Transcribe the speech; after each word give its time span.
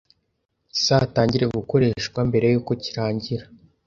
kizatangira 0.73 1.45
gukoreshwa 1.57 2.19
mbere 2.29 2.45
y’uko 2.53 2.71
kirangira 2.83 3.45